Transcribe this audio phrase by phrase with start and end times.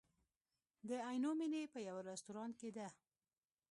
[0.89, 2.87] د عینومېنې په یوه رستورانت کې ده.